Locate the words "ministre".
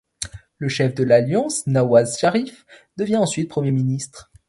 3.69-4.31